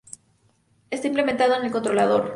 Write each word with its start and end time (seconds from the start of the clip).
Está 0.89 1.05
implementado 1.05 1.53
en 1.53 1.65
el 1.65 1.71
controlador. 1.71 2.23